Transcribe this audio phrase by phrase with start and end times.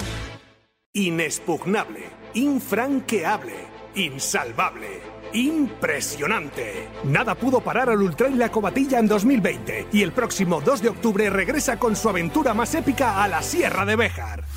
[0.93, 2.01] Inexpugnable,
[2.33, 3.55] infranqueable,
[3.95, 4.99] insalvable.
[5.31, 6.89] Impresionante.
[7.05, 11.29] Nada pudo parar al Ultrail La Cobatilla en 2020 y el próximo 2 de octubre
[11.29, 14.43] regresa con su aventura más épica a la Sierra de Béjar.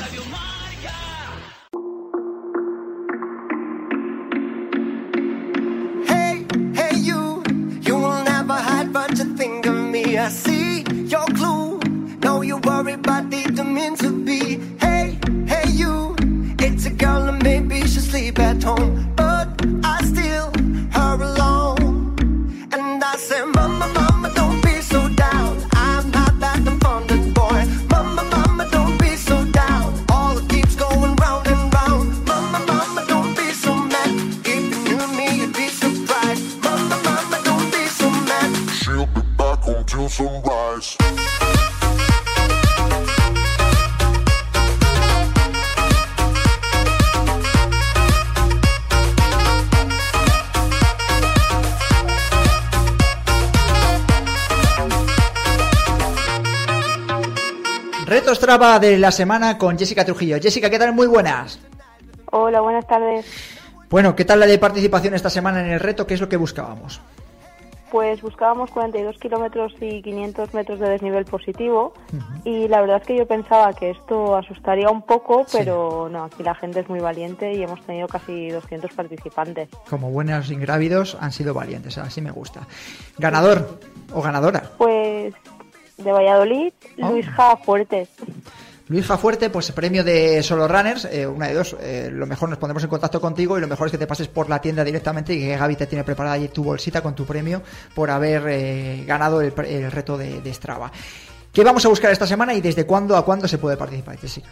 [0.00, 0.94] Radio Marca.
[6.06, 7.42] Hey, hey, you,
[7.82, 10.16] you will never hide, but you think of me.
[10.16, 11.80] I see your clue.
[12.22, 14.58] No, you worry, but didn't mean to be.
[14.80, 16.14] Hey, hey, you,
[16.60, 19.07] it's a girl and maybe she'll sleep at home,
[40.18, 40.96] sunrise.
[58.06, 60.38] Reto Strava de la semana con Jessica Trujillo.
[60.40, 60.92] Jessica, ¿qué tal?
[60.92, 61.60] Muy buenas.
[62.32, 63.24] Hola, buenas tardes.
[63.88, 66.06] Bueno, ¿qué tal la de participación esta semana en el reto?
[66.06, 67.00] ¿Qué es lo que buscábamos?
[67.90, 71.94] Pues buscábamos 42 kilómetros y 500 metros de desnivel positivo
[72.44, 76.42] y la verdad es que yo pensaba que esto asustaría un poco, pero no, aquí
[76.42, 79.68] la gente es muy valiente y hemos tenido casi 200 participantes.
[79.88, 82.66] Como buenos ingrávidos han sido valientes, así me gusta.
[83.18, 83.78] ¿Ganador
[84.12, 84.64] o ganadora?
[84.76, 85.34] Pues
[85.96, 86.72] de Valladolid,
[87.02, 87.10] Oh.
[87.10, 88.08] Luis Ja Fuertes.
[88.88, 91.76] Luis Jafuerte, pues premio de Solo Runners, eh, una de dos.
[91.80, 94.28] eh, lo mejor nos pondremos en contacto contigo y lo mejor es que te pases
[94.28, 97.26] por la tienda directamente y que Gaby te tiene preparada allí tu bolsita con tu
[97.26, 97.60] premio
[97.94, 100.90] por haber eh, ganado el, el reto de, de Strava.
[101.52, 104.48] ¿Qué vamos a buscar esta semana y desde cuándo a cuándo se puede participar, Jessica?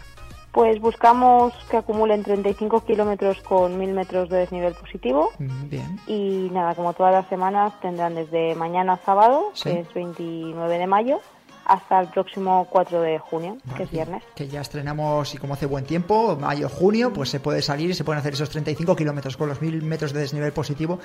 [0.51, 5.29] Pues buscamos que acumulen 35 kilómetros con 1000 metros de desnivel positivo.
[5.39, 5.99] Mm, Bien.
[6.07, 9.69] Y nada, como todas las semanas, tendrán desde mañana sábado, Sí.
[9.69, 11.19] que es 29 de mayo,
[11.67, 14.23] hasta el próximo 4 de junio, que es viernes.
[14.35, 17.93] Que ya estrenamos y como hace buen tiempo, mayo, junio, pues se puede salir y
[17.93, 20.99] se pueden hacer esos 35 kilómetros con los 1000 metros de desnivel positivo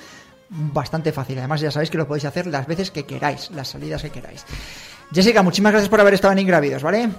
[0.48, 1.38] bastante fácil.
[1.38, 4.46] Además ya sabéis que lo podéis hacer las veces que queráis, las salidas que queráis.
[5.12, 7.10] Jessica, muchísimas gracias por haber estado en Ingrávidos, ¿vale?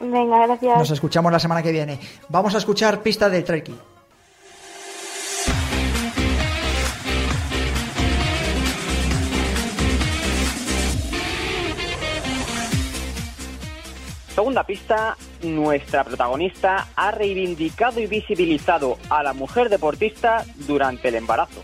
[0.00, 0.78] Venga, gracias.
[0.78, 1.98] Nos escuchamos la semana que viene.
[2.28, 3.74] Vamos a escuchar pista del Treki.
[14.38, 21.60] Segunda pista, nuestra protagonista ha reivindicado y visibilizado a la mujer deportista durante el embarazo.